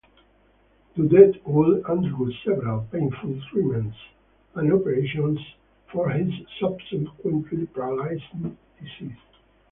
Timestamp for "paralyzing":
7.67-8.57